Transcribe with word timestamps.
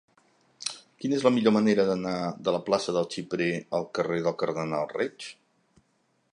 Quina 1.03 1.15
és 1.17 1.25
la 1.27 1.31
millor 1.35 1.53
manera 1.57 1.85
d'anar 1.89 2.15
de 2.47 2.55
la 2.57 2.63
plaça 2.69 2.95
del 2.97 3.09
Xiprer 3.17 3.51
al 3.81 3.85
carrer 3.99 4.21
del 4.29 4.39
Cardenal 4.43 4.93
Reig? 4.99 5.33